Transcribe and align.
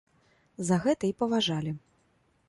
За 0.69 0.77
гэта 0.85 1.03
і 1.09 1.13
паважалі. 1.21 1.71